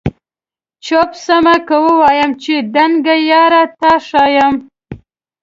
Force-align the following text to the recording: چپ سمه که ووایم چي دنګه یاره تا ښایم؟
چپ 0.85 1.09
سمه 1.25 1.55
که 1.67 1.75
ووایم 1.85 2.31
چي 2.41 2.55
دنګه 2.73 3.15
یاره 3.29 3.63
تا 3.79 3.91
ښایم؟ 4.07 4.55